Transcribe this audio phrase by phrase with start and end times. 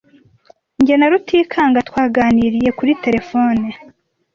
[0.85, 3.67] Jye na Rutikanga twaganiriye kuri terefone.